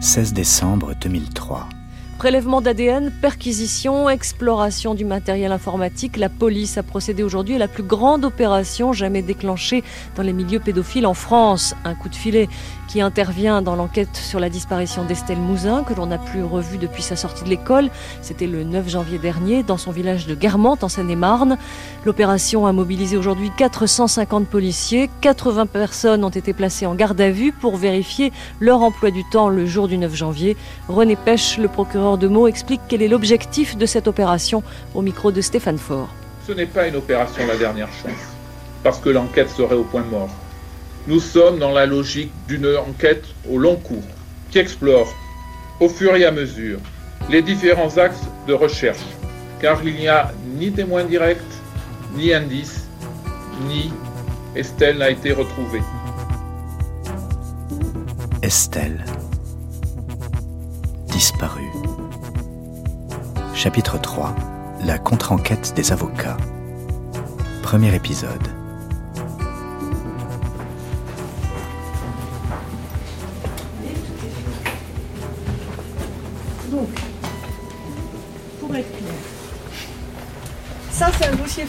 16 0.00 0.32
décembre 0.32 0.94
2003. 0.94 1.68
Prélèvement 2.20 2.60
d'ADN, 2.60 3.10
perquisition, 3.22 4.10
exploration 4.10 4.94
du 4.94 5.06
matériel 5.06 5.52
informatique, 5.52 6.18
la 6.18 6.28
police 6.28 6.76
a 6.76 6.82
procédé 6.82 7.22
aujourd'hui 7.22 7.54
à 7.54 7.58
la 7.58 7.66
plus 7.66 7.82
grande 7.82 8.26
opération 8.26 8.92
jamais 8.92 9.22
déclenchée 9.22 9.82
dans 10.16 10.22
les 10.22 10.34
milieux 10.34 10.60
pédophiles 10.60 11.06
en 11.06 11.14
France. 11.14 11.74
Un 11.82 11.94
coup 11.94 12.10
de 12.10 12.14
filet 12.14 12.50
qui 12.90 13.00
intervient 13.00 13.62
dans 13.62 13.76
l'enquête 13.76 14.16
sur 14.16 14.40
la 14.40 14.50
disparition 14.50 15.04
d'Estelle 15.04 15.38
Mouzin, 15.38 15.84
que 15.84 15.94
l'on 15.94 16.06
n'a 16.06 16.18
plus 16.18 16.42
revue 16.42 16.76
depuis 16.76 17.02
sa 17.02 17.14
sortie 17.14 17.44
de 17.44 17.48
l'école. 17.48 17.88
C'était 18.20 18.48
le 18.48 18.64
9 18.64 18.88
janvier 18.88 19.18
dernier, 19.18 19.62
dans 19.62 19.78
son 19.78 19.92
village 19.92 20.26
de 20.26 20.34
Guermantes, 20.34 20.82
en 20.82 20.88
Seine-et-Marne. 20.88 21.56
L'opération 22.04 22.66
a 22.66 22.72
mobilisé 22.72 23.16
aujourd'hui 23.16 23.50
450 23.56 24.46
policiers. 24.48 25.08
80 25.20 25.66
personnes 25.66 26.24
ont 26.24 26.30
été 26.30 26.52
placées 26.52 26.84
en 26.84 26.96
garde 26.96 27.20
à 27.20 27.30
vue 27.30 27.52
pour 27.52 27.76
vérifier 27.76 28.32
leur 28.58 28.82
emploi 28.82 29.10
du 29.10 29.22
temps 29.30 29.48
le 29.48 29.64
jour 29.66 29.86
du 29.86 29.96
9 29.96 30.14
janvier. 30.14 30.56
René 30.88 31.14
Pêche, 31.14 31.56
le 31.58 31.68
procureur 31.68 32.09
de 32.16 32.28
Meaux, 32.28 32.46
explique 32.46 32.80
quel 32.88 33.02
est 33.02 33.08
l'objectif 33.08 33.76
de 33.76 33.86
cette 33.86 34.08
opération 34.08 34.62
au 34.94 35.02
micro 35.02 35.32
de 35.32 35.40
Stéphane 35.40 35.78
Faure. 35.78 36.08
Ce 36.46 36.52
n'est 36.52 36.66
pas 36.66 36.86
une 36.88 36.96
opération 36.96 37.46
la 37.46 37.56
dernière 37.56 37.92
chance, 38.02 38.34
parce 38.82 38.98
que 38.98 39.10
l'enquête 39.10 39.50
serait 39.50 39.74
au 39.74 39.84
point 39.84 40.04
mort. 40.04 40.30
Nous 41.06 41.20
sommes 41.20 41.58
dans 41.58 41.72
la 41.72 41.86
logique 41.86 42.32
d'une 42.48 42.66
enquête 42.76 43.24
au 43.50 43.58
long 43.58 43.76
cours, 43.76 44.02
qui 44.50 44.58
explore 44.58 45.12
au 45.80 45.88
fur 45.88 46.14
et 46.16 46.24
à 46.24 46.30
mesure 46.30 46.78
les 47.28 47.42
différents 47.42 47.96
axes 47.98 48.24
de 48.46 48.54
recherche, 48.54 49.04
car 49.60 49.82
il 49.84 49.94
n'y 49.94 50.08
a 50.08 50.32
ni 50.58 50.72
témoin 50.72 51.04
direct, 51.04 51.44
ni 52.16 52.32
indice, 52.32 52.86
ni 53.68 53.92
Estelle 54.56 54.98
n'a 54.98 55.10
été 55.10 55.32
retrouvée. 55.32 55.82
Estelle. 58.42 59.04
Disparue. 61.08 61.79
Chapitre 63.60 63.98
3. 64.00 64.34
La 64.86 64.96
contre-enquête 64.98 65.74
des 65.76 65.92
avocats. 65.92 66.38
Premier 67.62 67.94
épisode. 67.94 68.48
Donc, 76.70 76.88
pour 78.60 78.74
être 78.76 78.96
clair, 78.96 79.12
ça 80.92 81.10
c'est 81.18 81.26
un 81.26 81.34
dossier 81.36 81.64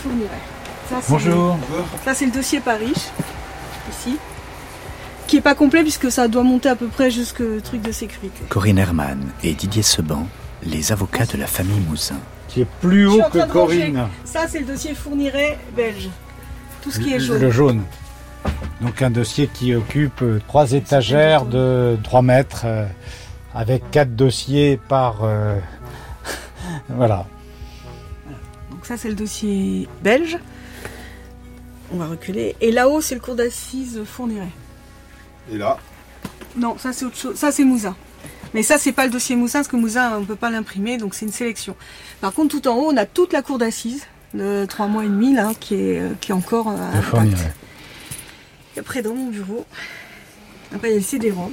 c'est- 1.01 1.09
Bonjour. 1.09 1.57
Ça 2.05 2.13
c'est 2.13 2.25
le 2.25 2.31
dossier 2.31 2.59
Paris, 2.59 2.93
ici, 3.89 4.17
qui 5.27 5.37
est 5.37 5.41
pas 5.41 5.55
complet 5.55 5.81
puisque 5.81 6.11
ça 6.11 6.27
doit 6.27 6.43
monter 6.43 6.69
à 6.69 6.75
peu 6.75 6.87
près 6.87 7.09
jusqu'au 7.09 7.59
truc 7.63 7.81
de 7.81 7.91
sécurité. 7.91 8.43
Corinne 8.49 8.77
Herman 8.77 9.19
et 9.43 9.53
Didier 9.53 9.83
Seban, 9.83 10.27
les 10.63 10.91
avocats 10.91 11.25
de 11.25 11.37
la 11.37 11.47
famille 11.47 11.79
Mouzin. 11.79 12.19
Qui 12.47 12.61
est 12.61 12.67
plus 12.81 13.07
haut 13.07 13.21
que. 13.31 13.47
Corinne. 13.49 14.07
Ça 14.25 14.47
c'est 14.47 14.59
le 14.59 14.65
dossier 14.65 14.93
fourniret 14.93 15.57
belge. 15.75 16.09
Tout 16.81 16.91
ce 16.91 16.99
qui 16.99 17.13
est 17.13 17.19
jaune. 17.19 17.41
Le 17.41 17.51
jaune. 17.51 17.83
Donc 18.81 19.01
un 19.01 19.11
dossier 19.11 19.47
qui 19.47 19.75
occupe 19.75 20.23
trois 20.47 20.71
étagères 20.71 21.45
de 21.45 21.97
3 22.03 22.21
mètres, 22.23 22.63
euh, 22.65 22.85
avec 23.53 23.91
quatre 23.91 24.15
dossiers 24.15 24.79
par... 24.89 25.23
euh, 25.23 25.59
voilà. 26.89 27.27
Donc 28.71 28.85
ça 28.85 28.97
c'est 28.97 29.09
le 29.09 29.13
dossier 29.15 29.87
belge. 30.01 30.39
On 31.93 31.97
va 31.97 32.07
reculer. 32.07 32.55
Et 32.59 32.71
là-haut 32.71 33.01
c'est 33.01 33.15
le 33.15 33.21
cours 33.21 33.35
d'assises 33.35 34.01
fourniret. 34.03 34.49
Et 35.51 35.57
là, 35.57 35.77
Non, 36.57 36.77
ça 36.79 36.91
c'est 36.91 37.05
autre 37.05 37.17
chose. 37.17 37.35
Ça 37.35 37.51
c'est 37.51 37.63
Mouzin. 37.63 37.95
Mais 38.53 38.63
ça 38.63 38.77
c'est 38.77 38.91
pas 38.91 39.05
le 39.05 39.11
dossier 39.11 39.35
Mouzin 39.35 39.59
parce 39.59 39.67
que 39.67 39.75
Mouzin 39.75 40.17
on 40.17 40.25
peut 40.25 40.35
pas 40.35 40.49
l'imprimer 40.49 40.97
donc 40.97 41.13
c'est 41.13 41.25
une 41.25 41.31
sélection. 41.31 41.75
Par 42.19 42.33
contre 42.33 42.59
tout 42.59 42.67
en 42.67 42.75
haut 42.75 42.91
on 42.91 42.97
a 42.97 43.05
toute 43.05 43.33
la 43.33 43.41
cour 43.41 43.57
d'assises 43.57 44.05
de 44.33 44.65
3 44.67 44.87
mois 44.87 45.05
et 45.05 45.09
demi 45.09 45.33
là 45.33 45.51
qui 45.59 45.75
est, 45.75 45.99
euh, 45.99 46.09
qui 46.19 46.31
est 46.31 46.35
encore 46.35 46.69
euh, 46.69 46.89
intacte. 46.89 47.05
fournirait. 47.05 47.53
Et 48.75 48.79
après 48.79 49.01
dans 49.01 49.13
mon 49.15 49.27
bureau, 49.27 49.65
après 50.73 50.89
il 50.89 50.91
y 50.91 50.95
a 50.95 50.99
le 50.99 51.03
CD-ROM. 51.03 51.51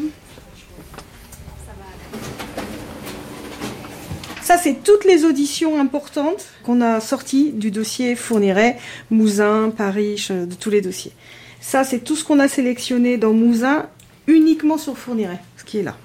Ça, 4.48 4.56
c'est 4.56 4.82
toutes 4.82 5.04
les 5.04 5.26
auditions 5.26 5.78
importantes 5.78 6.46
qu'on 6.62 6.80
a 6.80 7.00
sorties 7.00 7.52
du 7.52 7.70
dossier 7.70 8.16
Fourniret, 8.16 8.78
Mouzin, 9.10 9.68
Paris, 9.68 10.26
euh, 10.30 10.46
de 10.46 10.54
tous 10.54 10.70
les 10.70 10.80
dossiers. 10.80 11.12
Ça, 11.60 11.84
c'est 11.84 11.98
tout 11.98 12.16
ce 12.16 12.24
qu'on 12.24 12.38
a 12.38 12.48
sélectionné 12.48 13.18
dans 13.18 13.34
Mouzin 13.34 13.90
uniquement 14.26 14.78
sur 14.78 14.96
Fourniret, 14.96 15.38
ce 15.58 15.64
qui 15.64 15.80
est 15.80 15.82
là. 15.82 15.98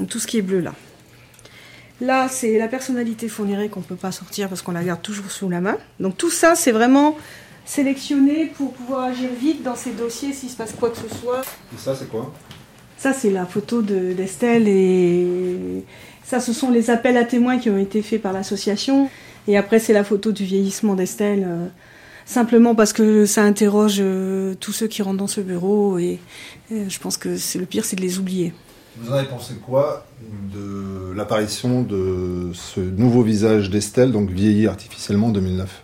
Donc 0.00 0.08
tout 0.08 0.18
ce 0.18 0.26
qui 0.26 0.38
est 0.38 0.42
bleu 0.42 0.60
là. 0.60 0.74
Là, 2.00 2.28
c'est 2.28 2.56
la 2.58 2.66
personnalité 2.66 3.28
Fourniret 3.28 3.68
qu'on 3.68 3.80
ne 3.80 3.84
peut 3.84 3.94
pas 3.94 4.10
sortir 4.10 4.48
parce 4.48 4.62
qu'on 4.62 4.72
la 4.72 4.82
garde 4.82 5.02
toujours 5.02 5.30
sous 5.30 5.50
la 5.50 5.60
main. 5.60 5.76
Donc 6.00 6.16
tout 6.16 6.30
ça, 6.30 6.54
c'est 6.54 6.72
vraiment 6.72 7.16
sélectionné 7.66 8.46
pour 8.56 8.72
pouvoir 8.72 9.04
agir 9.10 9.28
vite 9.38 9.62
dans 9.62 9.76
ces 9.76 9.90
dossiers 9.92 10.32
s'il 10.32 10.48
se 10.48 10.56
passe 10.56 10.72
quoi 10.72 10.90
que 10.90 10.96
ce 10.96 11.14
soit. 11.20 11.42
et 11.42 11.78
ça 11.78 11.94
c'est 11.94 12.08
quoi? 12.08 12.32
Ça, 12.96 13.12
c'est 13.12 13.30
la 13.30 13.46
photo 13.46 13.80
de- 13.82 14.12
d'Estelle 14.14 14.66
et 14.68 15.84
ça, 16.24 16.40
ce 16.40 16.52
sont 16.52 16.70
les 16.70 16.90
appels 16.90 17.16
à 17.16 17.24
témoins 17.24 17.58
qui 17.58 17.70
ont 17.70 17.78
été 17.78 18.02
faits 18.02 18.20
par 18.22 18.32
l'association. 18.32 19.08
Et 19.48 19.56
après, 19.56 19.78
c'est 19.78 19.92
la 19.94 20.04
photo 20.04 20.32
du 20.32 20.44
vieillissement 20.44 20.94
d'Estelle, 20.94 21.44
euh, 21.46 21.66
simplement 22.26 22.74
parce 22.74 22.92
que 22.92 23.24
ça 23.26 23.42
interroge 23.42 23.96
euh, 24.00 24.54
tous 24.58 24.72
ceux 24.72 24.86
qui 24.86 25.02
rentrent 25.02 25.16
dans 25.18 25.26
ce 25.26 25.40
bureau 25.40 25.98
et 25.98 26.18
euh, 26.72 26.84
je 26.88 26.98
pense 26.98 27.16
que 27.16 27.36
c'est 27.36 27.58
le 27.58 27.66
pire, 27.66 27.84
c'est 27.84 27.96
de 27.96 28.02
les 28.02 28.18
oublier. 28.18 28.52
Vous 28.96 29.10
en 29.10 29.14
avez 29.14 29.28
pensé 29.28 29.54
quoi 29.64 30.04
de 30.52 31.12
l'apparition 31.14 31.82
de 31.82 32.50
ce 32.52 32.80
nouveau 32.80 33.22
visage 33.22 33.70
d'Estelle, 33.70 34.10
donc 34.10 34.30
vieilli 34.30 34.66
artificiellement 34.66 35.28
en 35.28 35.30
2009 35.30 35.82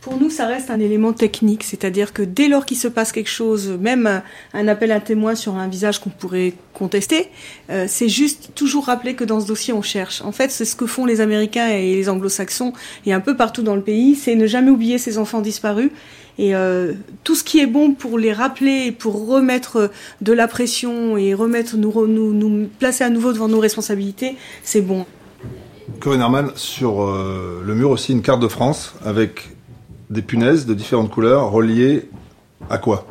Pour 0.00 0.16
nous, 0.16 0.30
ça 0.30 0.46
reste 0.46 0.70
un 0.70 0.78
élément 0.78 1.12
technique, 1.12 1.64
c'est-à-dire 1.64 2.12
que 2.12 2.22
dès 2.22 2.46
lors 2.46 2.66
qu'il 2.66 2.76
se 2.76 2.86
passe 2.86 3.10
quelque 3.10 3.28
chose, 3.30 3.76
même 3.80 4.22
un, 4.54 4.68
appel 4.68 4.92
à 4.92 5.00
témoin 5.00 5.34
sur 5.34 5.56
un 5.56 5.66
visage 5.66 5.98
qu'on 5.98 6.10
pourrait 6.10 6.54
contester, 6.72 7.30
euh, 7.70 7.86
c'est 7.88 8.08
juste 8.08 8.50
toujours 8.54 8.86
rappeler 8.86 9.14
que 9.14 9.24
dans 9.24 9.40
ce 9.40 9.46
dossier, 9.46 9.72
on 9.72 9.82
cherche. 9.82 10.22
En 10.22 10.32
fait, 10.32 10.52
c'est 10.52 10.64
ce 10.64 10.76
que 10.76 10.86
font 10.86 11.04
les 11.04 11.20
Américains 11.20 11.68
et 11.68 11.96
les 11.96 12.08
Anglo-Saxons 12.08 12.74
et 13.06 13.12
un 13.12 13.20
peu 13.20 13.36
partout 13.36 13.62
dans 13.62 13.74
le 13.74 13.82
pays, 13.82 14.14
c'est 14.14 14.36
ne 14.36 14.46
jamais 14.46 14.70
oublier 14.70 14.98
ces 14.98 15.18
enfants 15.18 15.40
disparus. 15.40 15.90
Et 16.38 16.54
euh, 16.54 16.92
tout 17.24 17.34
ce 17.34 17.42
qui 17.42 17.58
est 17.58 17.66
bon 17.66 17.94
pour 17.94 18.16
les 18.18 18.32
rappeler, 18.32 18.84
et 18.86 18.92
pour 18.92 19.26
remettre 19.28 19.90
de 20.20 20.32
la 20.32 20.46
pression 20.46 21.16
et 21.16 21.34
remettre 21.34 21.76
nous, 21.76 21.90
re- 21.90 22.06
nous, 22.06 22.32
nous 22.32 22.68
placer 22.78 23.02
à 23.04 23.10
nouveau 23.10 23.32
devant 23.32 23.48
nos 23.48 23.58
responsabilités, 23.58 24.36
c'est 24.62 24.80
bon. 24.80 25.04
Corinne 26.00 26.20
Herman, 26.20 26.50
sur 26.54 27.02
euh, 27.02 27.62
le 27.66 27.74
mur 27.74 27.90
aussi 27.90 28.12
une 28.12 28.22
carte 28.22 28.40
de 28.40 28.46
France 28.48 28.94
avec 29.04 29.48
des 30.10 30.22
punaises 30.22 30.64
de 30.64 30.74
différentes 30.74 31.10
couleurs 31.10 31.50
reliées 31.50 32.08
à 32.70 32.78
quoi 32.78 33.04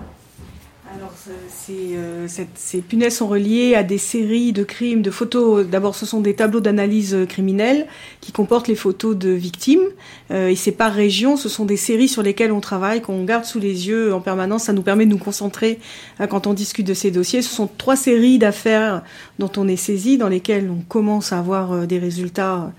Alors, 0.95 1.11
c'est- 1.21 1.31
c'est, 1.49 1.73
euh, 1.95 2.16
ces 2.27 2.81
punaises 2.81 3.17
sont 3.17 3.27
reliées 3.27 3.75
à 3.75 3.83
des 3.83 3.97
séries 3.97 4.53
de 4.53 4.63
crimes, 4.63 5.01
de 5.01 5.11
photos. 5.11 5.65
D'abord, 5.65 5.95
ce 5.95 6.05
sont 6.05 6.21
des 6.21 6.35
tableaux 6.35 6.59
d'analyse 6.59 7.13
euh, 7.13 7.25
criminelle 7.25 7.87
qui 8.21 8.31
comportent 8.31 8.67
les 8.67 8.75
photos 8.75 9.15
de 9.15 9.29
victimes. 9.29 9.83
Euh, 10.31 10.49
et 10.49 10.55
c'est 10.55 10.71
par 10.71 10.93
région, 10.93 11.37
ce 11.37 11.49
sont 11.49 11.65
des 11.65 11.77
séries 11.77 12.07
sur 12.07 12.23
lesquelles 12.23 12.51
on 12.51 12.59
travaille, 12.59 13.01
qu'on 13.01 13.23
garde 13.23 13.45
sous 13.45 13.59
les 13.59 13.87
yeux 13.87 14.13
en 14.13 14.21
permanence. 14.21 14.63
Ça 14.63 14.73
nous 14.73 14.81
permet 14.81 15.05
de 15.05 15.11
nous 15.11 15.17
concentrer 15.17 15.79
euh, 16.21 16.27
quand 16.27 16.47
on 16.47 16.53
discute 16.53 16.87
de 16.87 16.93
ces 16.93 17.11
dossiers. 17.11 17.41
Ce 17.41 17.53
sont 17.53 17.69
trois 17.77 17.95
séries 17.95 18.39
d'affaires 18.39 19.03
dont 19.39 19.51
on 19.57 19.67
est 19.67 19.75
saisi, 19.75 20.17
dans 20.17 20.29
lesquelles 20.29 20.69
on 20.69 20.81
commence 20.87 21.33
à 21.33 21.39
avoir 21.39 21.87
des 21.87 21.99
résultats. 21.99 22.71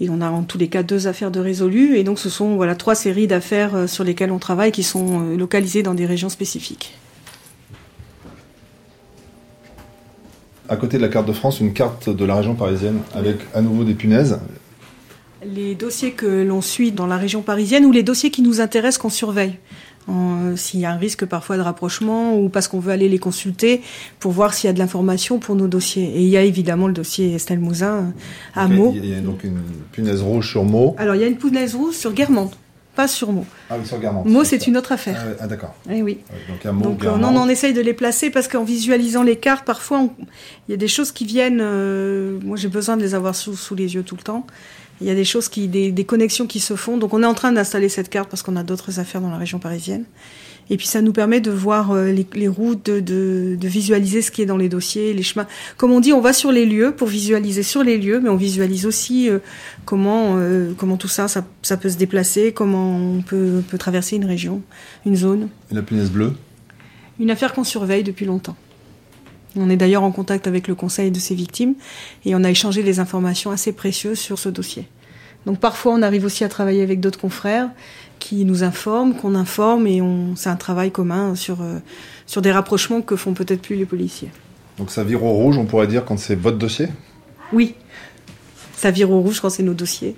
Et 0.00 0.08
on 0.08 0.20
a 0.20 0.30
en 0.30 0.44
tous 0.44 0.56
les 0.56 0.68
cas 0.68 0.82
deux 0.82 1.06
affaires 1.06 1.30
de 1.30 1.40
résolues. 1.40 1.96
Et 1.96 2.04
donc, 2.04 2.18
ce 2.18 2.30
sont 2.30 2.56
voilà 2.56 2.74
trois 2.74 2.94
séries 2.94 3.26
d'affaires 3.26 3.88
sur 3.88 4.02
lesquelles 4.02 4.32
on 4.32 4.38
travaille 4.38 4.72
qui 4.72 4.82
sont 4.82 5.20
localisées 5.36 5.82
dans 5.82 5.94
des 5.94 6.06
régions 6.06 6.30
spécifiques. 6.30 6.94
À 10.70 10.76
côté 10.76 10.96
de 10.96 11.02
la 11.02 11.08
carte 11.08 11.26
de 11.26 11.32
France, 11.32 11.60
une 11.60 11.72
carte 11.74 12.08
de 12.08 12.24
la 12.24 12.36
région 12.36 12.54
parisienne 12.54 13.00
avec 13.14 13.36
à 13.54 13.60
nouveau 13.60 13.84
des 13.84 13.94
punaises. 13.94 14.38
Les 15.44 15.74
dossiers 15.74 16.12
que 16.12 16.26
l'on 16.44 16.60
suit 16.60 16.92
dans 16.92 17.06
la 17.06 17.16
région 17.16 17.42
parisienne 17.42 17.84
ou 17.84 17.92
les 17.92 18.02
dossiers 18.02 18.30
qui 18.30 18.40
nous 18.40 18.60
intéressent 18.60 18.98
qu'on 18.98 19.08
surveille. 19.10 19.54
En- 20.06 20.54
S'il 20.56 20.80
y 20.80 20.84
a 20.84 20.92
un 20.92 20.96
risque 20.96 21.24
parfois 21.26 21.56
de 21.56 21.62
rapprochement 21.62 22.36
ou 22.38 22.48
parce 22.48 22.68
qu'on 22.68 22.78
veut 22.80 22.92
aller 22.92 23.08
les 23.08 23.18
consulter 23.18 23.80
pour 24.18 24.32
voir 24.32 24.54
s'il 24.54 24.68
y 24.68 24.70
a 24.70 24.72
de 24.72 24.78
l'information 24.78 25.38
pour 25.38 25.54
nos 25.56 25.66
dossiers. 25.68 26.04
Et 26.16 26.22
il 26.22 26.28
y 26.28 26.36
a 26.36 26.42
évidemment 26.42 26.86
le 26.88 26.92
dossier 26.92 27.34
Estelle 27.34 27.60
Mouzin 27.60 27.94
euh, 27.94 28.02
à 28.54 28.68
Meaux. 28.68 28.92
Il 28.94 29.06
y 29.06 29.14
a 29.14 29.20
donc 29.20 29.44
une 29.44 29.58
punaise 29.92 30.22
rouge 30.22 30.50
sur 30.50 30.64
Meaux. 30.64 30.94
Alors 30.98 31.14
il 31.16 31.20
y 31.20 31.24
a 31.24 31.26
une 31.28 31.36
punaise 31.36 31.74
rouge 31.74 31.94
sur 31.94 32.12
Guermantes, 32.12 32.56
pas 33.00 33.08
sur 33.08 33.32
Meaux. 33.32 33.46
Ah 33.70 33.76
oui, 33.80 33.86
sur 33.86 33.98
Guermantes. 33.98 34.26
Meaux, 34.26 34.44
c'est 34.44 34.66
une 34.66 34.76
autre 34.76 34.92
affaire. 34.92 35.16
Ah, 35.26 35.36
ah, 35.42 35.46
d'accord. 35.46 35.74
Eh 35.90 36.02
oui. 36.02 36.18
Donc 36.48 36.66
à 36.66 36.72
Meaux, 36.72 36.84
Donc 36.84 37.04
euh, 37.04 37.16
non, 37.16 37.34
on 37.36 37.48
essaye 37.48 37.72
de 37.72 37.80
les 37.80 37.94
placer 37.94 38.30
parce 38.30 38.46
qu'en 38.48 38.64
visualisant 38.64 39.22
les 39.22 39.36
cartes, 39.36 39.64
parfois, 39.64 40.00
on- 40.00 40.10
il 40.68 40.72
y 40.72 40.74
a 40.74 40.76
des 40.76 40.88
choses 40.88 41.12
qui 41.12 41.24
viennent. 41.24 41.60
euh, 41.62 42.38
moi, 42.44 42.56
j'ai 42.56 42.68
besoin 42.68 42.96
de 42.96 43.02
les 43.02 43.14
avoir 43.14 43.34
sous, 43.34 43.56
sous 43.56 43.74
les 43.74 43.94
yeux 43.94 44.02
tout 44.02 44.16
le 44.16 44.22
temps. 44.22 44.46
Il 45.00 45.06
y 45.06 45.10
a 45.10 45.14
des 45.14 45.24
choses 45.24 45.48
qui, 45.48 45.66
des, 45.66 45.92
des 45.92 46.04
connexions 46.04 46.46
qui 46.46 46.60
se 46.60 46.76
font. 46.76 46.98
Donc, 46.98 47.14
on 47.14 47.22
est 47.22 47.26
en 47.26 47.32
train 47.34 47.52
d'installer 47.52 47.88
cette 47.88 48.10
carte 48.10 48.28
parce 48.28 48.42
qu'on 48.42 48.56
a 48.56 48.62
d'autres 48.62 49.00
affaires 49.00 49.22
dans 49.22 49.30
la 49.30 49.38
région 49.38 49.58
parisienne. 49.58 50.04
Et 50.70 50.76
puis 50.76 50.86
ça 50.86 51.02
nous 51.02 51.12
permet 51.12 51.40
de 51.40 51.50
voir 51.50 51.90
euh, 51.90 52.12
les, 52.12 52.48
routes, 52.48 52.86
de, 52.86 53.58
visualiser 53.60 54.22
ce 54.22 54.30
qui 54.30 54.42
est 54.42 54.46
dans 54.46 54.56
les 54.56 54.68
dossiers, 54.68 55.12
les 55.12 55.22
chemins. 55.22 55.46
Comme 55.76 55.90
on 55.90 56.00
dit, 56.00 56.12
on 56.12 56.20
va 56.20 56.32
sur 56.32 56.52
les 56.52 56.64
lieux 56.64 56.94
pour 56.96 57.08
visualiser 57.08 57.62
sur 57.62 57.82
les 57.82 57.98
lieux, 57.98 58.20
mais 58.20 58.28
on 58.28 58.36
visualise 58.36 58.86
aussi 58.86 59.28
euh, 59.28 59.40
comment 59.84 60.38
comment 60.76 60.96
tout 60.96 61.08
ça, 61.08 61.26
ça, 61.28 61.76
peut 61.76 61.88
se 61.88 61.96
déplacer, 61.96 62.52
comment 62.52 62.96
on 62.96 63.22
peut, 63.22 63.62
peut 63.68 63.78
traverser 63.78 64.16
une 64.16 64.24
région, 64.24 64.62
une 65.04 65.16
zone. 65.16 65.48
Et 65.70 65.74
la 65.74 65.82
punaise 65.82 66.10
bleue? 66.10 66.32
Une 67.18 67.30
affaire 67.30 67.52
qu'on 67.52 67.64
surveille 67.64 68.04
depuis 68.04 68.24
longtemps. 68.24 68.56
On 69.56 69.68
est 69.68 69.76
d'ailleurs 69.76 70.04
en 70.04 70.12
contact 70.12 70.46
avec 70.46 70.68
le 70.68 70.74
conseil 70.74 71.10
de 71.10 71.18
ces 71.18 71.34
victimes 71.34 71.74
et 72.24 72.34
on 72.34 72.44
a 72.44 72.50
échangé 72.50 72.82
des 72.82 73.00
informations 73.00 73.50
assez 73.50 73.72
précieuses 73.72 74.18
sur 74.18 74.38
ce 74.38 74.48
dossier. 74.48 74.86
Donc 75.46 75.58
parfois 75.58 75.94
on 75.94 76.02
arrive 76.02 76.24
aussi 76.24 76.44
à 76.44 76.48
travailler 76.48 76.82
avec 76.82 77.00
d'autres 77.00 77.18
confrères 77.18 77.68
qui 78.18 78.44
nous 78.44 78.62
informent, 78.62 79.14
qu'on 79.14 79.34
informe 79.34 79.86
et 79.86 80.02
on, 80.02 80.36
c'est 80.36 80.50
un 80.50 80.56
travail 80.56 80.90
commun 80.90 81.34
sur, 81.34 81.62
euh, 81.62 81.78
sur 82.26 82.42
des 82.42 82.52
rapprochements 82.52 83.00
que 83.00 83.16
font 83.16 83.32
peut-être 83.32 83.62
plus 83.62 83.76
les 83.76 83.86
policiers. 83.86 84.30
Donc 84.78 84.90
ça 84.90 85.04
vire 85.04 85.24
au 85.24 85.32
rouge, 85.32 85.56
on 85.58 85.64
pourrait 85.64 85.86
dire, 85.86 86.04
quand 86.04 86.18
c'est 86.18 86.36
votre 86.36 86.58
dossier? 86.58 86.88
Oui, 87.52 87.74
ça 88.76 88.90
vire 88.90 89.10
au 89.10 89.20
rouge 89.20 89.40
quand 89.40 89.50
c'est 89.50 89.62
nos 89.62 89.74
dossiers. 89.74 90.16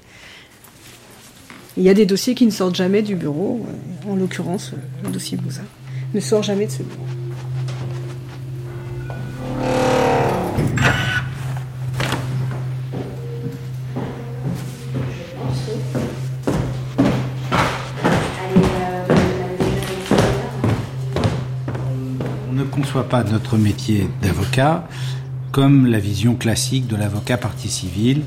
Il 1.76 1.82
y 1.84 1.88
a 1.88 1.94
des 1.94 2.04
dossiers 2.04 2.34
qui 2.34 2.44
ne 2.44 2.50
sortent 2.50 2.74
jamais 2.74 3.02
du 3.02 3.14
bureau, 3.14 3.64
en 4.06 4.16
l'occurrence 4.16 4.72
le 5.04 5.10
dossier 5.10 5.38
Bouza 5.38 5.62
ne 6.12 6.20
sort 6.20 6.42
jamais 6.42 6.66
de 6.66 6.72
ce 6.72 6.82
bureau. 6.82 7.21
Pas 23.04 23.25
notre 23.25 23.56
métier 23.56 24.08
d'avocat 24.22 24.87
comme 25.52 25.87
la 25.87 25.99
vision 25.99 26.34
classique 26.34 26.87
de 26.87 26.96
l'avocat 26.96 27.37
partie 27.37 27.69
civile 27.69 28.22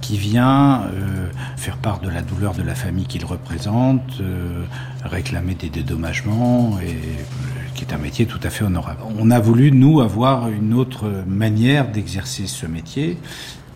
qui 0.00 0.16
vient 0.16 0.82
euh, 0.82 1.28
faire 1.56 1.76
part 1.76 2.00
de 2.00 2.08
la 2.08 2.22
douleur 2.22 2.54
de 2.54 2.62
la 2.62 2.74
famille 2.74 3.06
qu'il 3.06 3.24
représente, 3.24 4.20
euh, 4.20 4.64
réclamer 5.04 5.54
des 5.54 5.70
dédommagements, 5.70 6.78
et 6.80 6.86
euh, 6.86 6.94
qui 7.74 7.84
est 7.84 7.92
un 7.92 7.98
métier 7.98 8.26
tout 8.26 8.38
à 8.42 8.50
fait 8.50 8.64
honorable. 8.64 9.00
On 9.18 9.30
a 9.30 9.40
voulu, 9.40 9.72
nous, 9.72 10.00
avoir 10.00 10.48
une 10.48 10.72
autre 10.72 11.10
manière 11.26 11.88
d'exercer 11.88 12.46
ce 12.46 12.66
métier, 12.66 13.18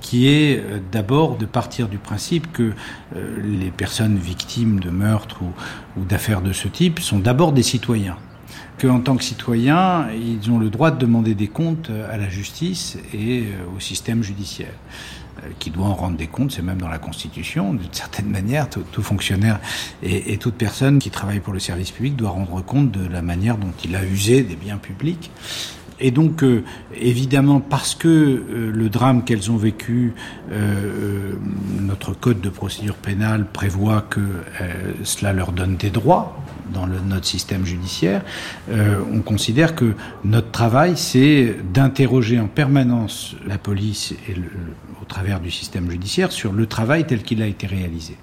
qui 0.00 0.28
est 0.28 0.64
d'abord 0.90 1.37
de 1.37 1.46
partir 1.46 1.88
du 1.88 1.98
principe 1.98 2.50
que 2.52 2.72
les 3.14 3.70
personnes 3.70 4.16
victimes 4.16 4.81
de 4.81 4.90
meurtres 4.90 5.43
ou 5.96 6.05
d'affaires 6.05 6.40
de 6.40 6.52
ce 6.52 6.66
type 6.66 6.98
sont 6.98 7.20
d'abord 7.20 7.52
des 7.52 7.62
citoyens 7.62 8.16
qu'en 8.80 9.00
tant 9.00 9.16
que 9.16 9.24
citoyens, 9.24 10.08
ils 10.10 10.50
ont 10.50 10.58
le 10.58 10.70
droit 10.70 10.90
de 10.90 10.98
demander 10.98 11.34
des 11.34 11.48
comptes 11.48 11.90
à 12.10 12.16
la 12.16 12.28
justice 12.28 12.98
et 13.14 13.42
euh, 13.42 13.76
au 13.76 13.80
système 13.80 14.22
judiciaire 14.22 14.74
euh, 15.38 15.48
qui 15.58 15.70
doit 15.70 15.86
en 15.86 15.94
rendre 15.94 16.16
des 16.16 16.26
comptes, 16.26 16.52
c'est 16.52 16.62
même 16.62 16.78
dans 16.78 16.88
la 16.88 16.98
Constitution, 16.98 17.74
d'une 17.74 17.88
certaine 17.92 18.26
manière, 18.26 18.69
tout, 18.69 19.02
fonctionnaire 19.02 19.60
et, 20.02 20.36
toute 20.38 20.54
personne 20.54 20.98
qui 20.98 21.10
travaille 21.10 21.40
pour 21.40 21.52
le 21.52 21.60
service 21.60 21.90
public 21.90 22.16
doit 22.16 22.30
rendre 22.30 22.62
compte 22.62 22.90
de 22.90 23.06
la 23.06 23.22
manière 23.22 23.56
dont 23.56 23.72
il 23.84 23.94
a 23.94 24.04
usé 24.04 24.42
des 24.42 24.56
biens 24.56 24.78
publics. 24.78 25.30
Et 26.00 26.10
donc, 26.10 26.42
euh, 26.42 26.64
évidemment, 26.96 27.60
parce 27.60 27.94
que 27.94 28.42
le 28.74 28.88
drame 28.88 29.22
qu'elles 29.22 29.52
ont 29.52 29.56
vécu, 29.56 30.14
notre 31.80 32.12
code 32.12 32.40
de 32.40 32.48
procédure 32.48 32.96
pénale 32.96 33.46
prévoit 33.52 34.00
que 34.00 34.20
cela 35.04 35.32
leur 35.32 35.52
donne 35.52 35.76
des 35.76 35.90
droits, 35.90 36.36
dans 36.72 36.86
notre 36.86 37.26
système 37.26 37.64
judiciaire, 37.64 38.22
euh, 38.70 39.00
on 39.12 39.20
considère 39.20 39.74
que 39.74 39.94
notre 40.24 40.50
travail, 40.50 40.96
c'est 40.96 41.56
d'interroger 41.72 42.40
en 42.40 42.48
permanence 42.48 43.34
la 43.46 43.58
police 43.58 44.14
et 44.28 44.34
au 45.00 45.04
travers 45.04 45.40
du 45.40 45.50
système 45.50 45.90
judiciaire 45.90 46.32
sur 46.32 46.52
le 46.52 46.66
travail 46.66 47.06
tel 47.06 47.22
qu'il 47.22 47.42
a 47.42 47.46
été 47.46 47.66
réalisé. 47.66 48.16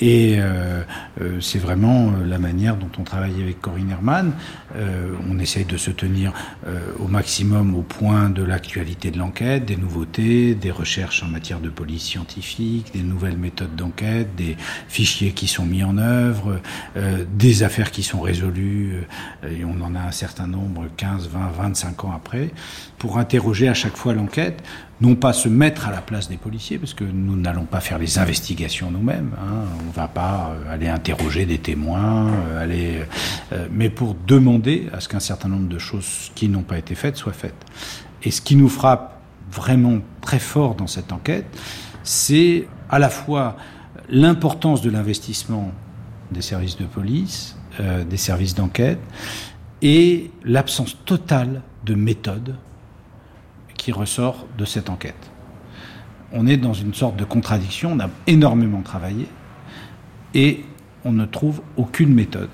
Et 0.00 0.36
euh, 0.38 0.82
euh, 1.20 1.40
c'est 1.40 1.58
vraiment 1.58 2.08
euh, 2.08 2.26
la 2.26 2.38
manière 2.38 2.76
dont 2.76 2.90
on 2.98 3.02
travaille 3.02 3.42
avec 3.42 3.60
Corinne 3.60 3.90
Herman. 3.90 4.32
Euh, 4.76 5.12
on 5.28 5.38
essaye 5.38 5.66
de 5.66 5.76
se 5.76 5.90
tenir 5.90 6.32
euh, 6.66 6.80
au 6.98 7.06
maximum 7.06 7.74
au 7.74 7.82
point 7.82 8.30
de 8.30 8.42
l'actualité 8.42 9.10
de 9.10 9.18
l'enquête, 9.18 9.66
des 9.66 9.76
nouveautés, 9.76 10.54
des 10.54 10.70
recherches 10.70 11.22
en 11.22 11.26
matière 11.26 11.60
de 11.60 11.68
police 11.68 12.02
scientifique, 12.02 12.92
des 12.94 13.02
nouvelles 13.02 13.36
méthodes 13.36 13.76
d'enquête, 13.76 14.34
des 14.36 14.56
fichiers 14.88 15.32
qui 15.32 15.48
sont 15.48 15.66
mis 15.66 15.82
en 15.82 15.98
œuvre, 15.98 16.60
des 17.34 17.62
affaires 17.62 17.90
qui 17.90 18.02
sont 18.02 18.20
résolues, 18.20 19.02
et 19.48 19.64
on 19.64 19.80
en 19.82 19.94
a 19.94 20.00
un 20.00 20.12
certain 20.12 20.46
nombre, 20.46 20.86
15, 20.96 21.28
20, 21.28 21.50
25 21.58 22.04
ans 22.04 22.12
après, 22.14 22.50
pour 22.98 23.18
interroger 23.18 23.68
à 23.68 23.74
chaque 23.74 23.96
fois 23.96 24.14
l'enquête 24.14 24.62
non 25.00 25.14
pas 25.14 25.32
se 25.32 25.48
mettre 25.48 25.88
à 25.88 25.90
la 25.90 26.02
place 26.02 26.28
des 26.28 26.36
policiers, 26.36 26.78
parce 26.78 26.94
que 26.94 27.04
nous 27.04 27.36
n'allons 27.36 27.64
pas 27.64 27.80
faire 27.80 27.98
les 27.98 28.18
investigations 28.18 28.90
nous-mêmes, 28.90 29.30
hein, 29.38 29.64
ne 29.90 29.94
va 29.94 30.08
pas 30.08 30.52
euh, 30.52 30.72
aller 30.72 30.88
interroger 30.88 31.46
des 31.46 31.58
témoins, 31.58 32.28
euh, 32.28 32.62
aller, 32.62 33.00
euh, 33.52 33.66
mais 33.70 33.90
pour 33.90 34.16
demander 34.26 34.88
à 34.92 35.00
ce 35.00 35.08
qu'un 35.08 35.20
certain 35.20 35.48
nombre 35.48 35.68
de 35.68 35.78
choses 35.78 36.30
qui 36.34 36.48
n'ont 36.48 36.62
pas 36.62 36.78
été 36.78 36.94
faites 36.94 37.16
soient 37.16 37.32
faites. 37.32 37.64
Et 38.22 38.30
ce 38.30 38.40
qui 38.40 38.56
nous 38.56 38.68
frappe 38.68 39.20
vraiment 39.50 39.98
très 40.20 40.38
fort 40.38 40.74
dans 40.74 40.86
cette 40.86 41.12
enquête, 41.12 41.46
c'est 42.02 42.66
à 42.88 42.98
la 42.98 43.08
fois 43.08 43.56
l'importance 44.08 44.80
de 44.82 44.90
l'investissement 44.90 45.72
des 46.30 46.42
services 46.42 46.76
de 46.76 46.84
police, 46.84 47.56
des 48.08 48.16
services 48.16 48.54
d'enquête, 48.54 49.00
et 49.82 50.30
l'absence 50.44 50.96
totale 51.04 51.62
de 51.84 51.94
méthode 51.94 52.56
qui 53.76 53.90
ressort 53.90 54.46
de 54.58 54.64
cette 54.64 54.90
enquête. 54.90 55.30
On 56.32 56.46
est 56.46 56.56
dans 56.56 56.74
une 56.74 56.94
sorte 56.94 57.16
de 57.16 57.24
contradiction, 57.24 57.92
on 57.94 58.00
a 58.00 58.10
énormément 58.26 58.82
travaillé 58.82 59.26
et 60.34 60.64
on 61.04 61.12
ne 61.12 61.24
trouve 61.24 61.62
aucune 61.76 62.14
méthode. 62.14 62.50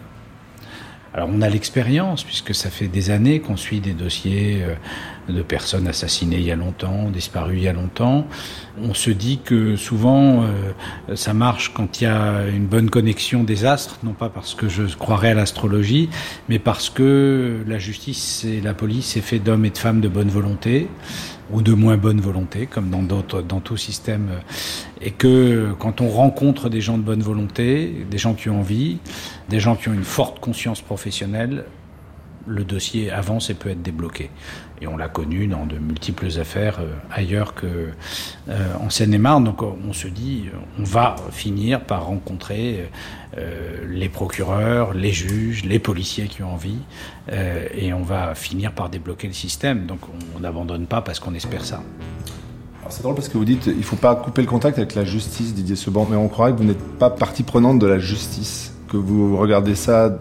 Alors 1.17 1.31
on 1.33 1.41
a 1.41 1.49
l'expérience, 1.49 2.25
puisque 2.25 2.55
ça 2.55 2.69
fait 2.69 2.89
des 2.89 3.11
années 3.11 3.41
qu'on 3.41 3.57
suit 3.57 3.81
des 3.81 3.95
dossiers 3.95 4.63
euh, 4.63 5.33
de 5.33 5.41
personnes 5.41 5.89
assassinées 5.89 6.37
il 6.37 6.45
y 6.45 6.53
a 6.53 6.57
longtemps, 6.57 7.09
disparues 7.09 7.57
il 7.57 7.63
y 7.63 7.69
a 7.69 7.73
longtemps. 7.73 8.27
On 8.83 8.93
se 8.93 9.11
dit 9.11 9.41
que 9.43 9.77
souvent 9.77 10.43
euh, 10.43 11.15
ça 11.15 11.33
marche 11.33 11.73
quand 11.73 12.03
il 12.03 12.05
y 12.05 12.07
a 12.07 12.47
une 12.49 12.67
bonne 12.67 12.91
connexion 12.91 13.45
des 13.45 13.65
astres, 13.65 13.99
non 14.03 14.13
pas 14.13 14.29
parce 14.29 14.55
que 14.55 14.69
je 14.69 14.83
croirais 14.95 15.31
à 15.31 15.35
l'astrologie, 15.35 16.11
mais 16.51 16.59
parce 16.59 16.91
que 16.91 17.65
la 17.67 17.79
justice 17.79 18.45
et 18.45 18.61
la 18.61 18.75
police 18.75 19.17
est 19.17 19.23
fait 19.23 19.39
d'hommes 19.39 19.65
et 19.65 19.71
de 19.71 19.79
femmes 19.79 20.03
de 20.03 20.09
bonne 20.09 20.29
volonté 20.29 20.87
ou 21.53 21.63
de 21.63 21.73
moins 21.73 21.97
bonne 21.97 22.21
volonté, 22.21 22.67
comme 22.67 22.91
dans 22.91 23.03
d'autres, 23.03 23.43
dans 23.43 23.61
tout 23.61 23.77
système, 23.77 24.29
et 25.01 25.11
que 25.11 25.73
quand 25.79 26.01
on 26.01 26.09
rencontre 26.09 26.69
des 26.69 26.81
gens 26.81 26.99
de 26.99 27.03
bonne 27.03 27.23
volonté, 27.23 28.07
des 28.11 28.19
gens 28.19 28.35
qui 28.35 28.49
ont 28.49 28.61
envie, 28.61 28.99
des 29.49 29.61
gens 29.61 29.77
qui 29.77 29.89
ont 29.89 29.95
une 29.95 30.05
forte 30.05 30.41
conscience 30.41 30.81
professionnelle, 30.81 31.65
le 32.47 32.65
dossier 32.65 33.11
avance 33.11 33.51
et 33.51 33.55
peut 33.55 33.71
être 33.71 33.83
débloqué. 33.83 34.31
Et 34.81 34.87
on 34.87 34.97
l'a 34.97 35.09
connu 35.09 35.47
dans 35.47 35.65
de 35.65 35.79
multiples 35.79 36.27
affaires 36.39 36.79
euh, 36.81 36.93
ailleurs 37.11 37.55
que 37.55 37.89
euh, 38.49 38.89
Seine-et-Marne. 38.89 39.45
Donc 39.45 39.63
on 39.63 39.93
se 39.93 40.09
dit, 40.09 40.45
on 40.79 40.85
va 40.85 41.17
finir 41.33 41.81
par 41.81 42.07
rencontrer 42.07 42.91
euh, 43.37 43.85
les 43.89 44.09
procureurs, 44.09 44.93
les 44.95 45.13
juges, 45.13 45.65
les 45.65 45.79
policiers 45.79 46.27
qui 46.27 46.43
ont 46.43 46.53
envie, 46.53 46.79
et 47.77 47.93
on 47.93 48.03
va 48.03 48.35
finir 48.35 48.73
par 48.73 48.89
débloquer 48.89 49.27
le 49.27 49.33
système. 49.33 49.87
Donc 49.87 50.01
on 50.37 50.41
n'abandonne 50.41 50.87
pas 50.87 51.03
parce 51.03 51.19
qu'on 51.19 51.35
espère 51.35 51.65
ça. 51.65 51.83
C'est 52.89 53.03
drôle 53.03 53.17
parce 53.17 53.29
que 53.29 53.37
vous 53.37 53.45
dites 53.45 53.67
il 53.67 53.79
ne 53.79 53.83
faut 53.83 53.97
pas 53.97 54.15
couper 54.15 54.43
le 54.43 54.49
contact 54.49 54.79
avec 54.79 54.95
la 54.95 55.05
justice, 55.05 55.55
Didier 55.55 55.75
Seban, 55.75 56.07
mais 56.09 56.17
on 56.17 56.29
croirait 56.29 56.53
que 56.53 56.59
vous 56.59 56.65
n'êtes 56.65 56.99
pas 56.99 57.11
partie 57.11 57.43
prenante 57.43 57.81
de 57.81 57.87
la 57.87 57.99
justice, 57.99 58.73
que 58.89 58.97
vous 58.97 59.37
regardez 59.37 59.75
ça 59.75 60.17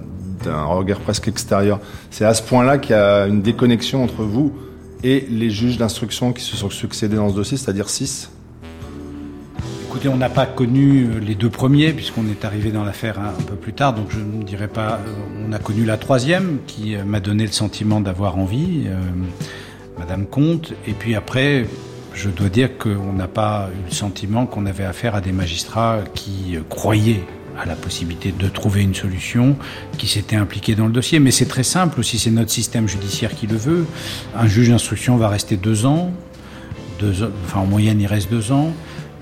d'un 0.45 0.63
regard 0.63 0.99
presque 0.99 1.27
extérieur. 1.27 1.79
C'est 2.11 2.25
à 2.25 2.33
ce 2.33 2.41
point-là 2.41 2.77
qu'il 2.77 2.91
y 2.91 2.99
a 2.99 3.27
une 3.27 3.41
déconnexion 3.41 4.03
entre 4.03 4.23
vous 4.23 4.53
et 5.03 5.27
les 5.29 5.49
juges 5.49 5.77
d'instruction 5.77 6.33
qui 6.33 6.43
se 6.43 6.55
sont 6.57 6.69
succédés 6.69 7.17
dans 7.17 7.29
ce 7.29 7.35
dossier, 7.35 7.57
c'est-à-dire 7.57 7.89
six 7.89 8.31
Écoutez, 9.87 10.09
on 10.09 10.17
n'a 10.17 10.29
pas 10.29 10.45
connu 10.45 11.05
euh, 11.05 11.19
les 11.19 11.35
deux 11.35 11.49
premiers, 11.49 11.93
puisqu'on 11.93 12.27
est 12.27 12.43
arrivé 12.43 12.71
dans 12.71 12.83
l'affaire 12.83 13.17
un 13.17 13.41
peu 13.43 13.55
plus 13.55 13.71
tard, 13.71 13.93
donc 13.93 14.07
je 14.09 14.19
ne 14.19 14.43
dirais 14.43 14.67
pas. 14.67 14.99
Euh, 15.07 15.47
on 15.47 15.53
a 15.53 15.57
connu 15.57 15.85
la 15.85 15.95
troisième, 15.95 16.57
qui 16.67 16.95
euh, 16.95 17.05
m'a 17.05 17.21
donné 17.21 17.45
le 17.45 17.53
sentiment 17.53 18.01
d'avoir 18.01 18.37
envie, 18.37 18.87
Madame 19.97 20.25
Comte, 20.25 20.73
et 20.85 20.91
puis 20.91 21.15
après, 21.15 21.65
je 22.13 22.29
dois 22.29 22.49
dire 22.49 22.77
qu'on 22.77 23.13
n'a 23.13 23.29
pas 23.29 23.69
eu 23.73 23.85
le 23.89 23.95
sentiment 23.95 24.45
qu'on 24.47 24.65
avait 24.65 24.83
affaire 24.83 25.15
à 25.15 25.21
des 25.21 25.31
magistrats 25.31 25.99
qui 26.13 26.57
croyaient 26.67 27.23
à 27.59 27.65
la 27.65 27.75
possibilité 27.75 28.31
de 28.31 28.47
trouver 28.47 28.81
une 28.81 28.95
solution, 28.95 29.57
qui 29.97 30.07
s'était 30.07 30.35
impliqué 30.35 30.75
dans 30.75 30.87
le 30.87 30.91
dossier. 30.91 31.19
Mais 31.19 31.31
c'est 31.31 31.45
très 31.45 31.63
simple 31.63 31.99
aussi, 31.99 32.19
c'est 32.19 32.31
notre 32.31 32.51
système 32.51 32.87
judiciaire 32.87 33.35
qui 33.35 33.47
le 33.47 33.57
veut. 33.57 33.85
Un 34.35 34.47
juge 34.47 34.69
d'instruction 34.69 35.17
va 35.17 35.29
rester 35.29 35.57
deux 35.57 35.85
ans, 35.85 36.11
deux, 36.99 37.31
enfin 37.45 37.59
en 37.61 37.65
moyenne 37.65 38.01
il 38.01 38.07
reste 38.07 38.29
deux 38.29 38.51
ans. 38.51 38.71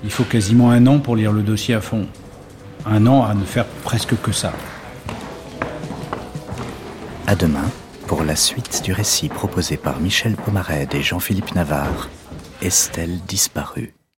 Il 0.04 0.10
faut 0.10 0.24
quasiment 0.24 0.70
un 0.70 0.86
an 0.86 0.98
pour 0.98 1.16
lire 1.16 1.32
le 1.32 1.42
dossier 1.42 1.74
à 1.74 1.80
fond. 1.80 2.06
Un 2.86 3.06
an 3.06 3.24
à 3.24 3.34
ne 3.34 3.44
faire 3.44 3.66
presque 3.66 4.20
que 4.20 4.32
ça. 4.32 4.52
À 7.26 7.34
demain 7.34 7.70
pour 8.06 8.22
la 8.22 8.36
suite 8.36 8.82
du 8.84 8.92
récit 8.92 9.28
proposé 9.28 9.78
par 9.78 9.98
Michel 10.00 10.36
Pomarède 10.36 10.94
et 10.94 11.02
Jean-Philippe 11.02 11.54
Navarre, 11.54 12.10
Estelle 12.60 13.18
disparue. 13.26 13.94